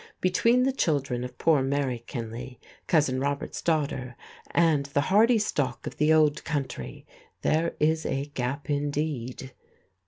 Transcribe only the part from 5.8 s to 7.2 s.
of the old country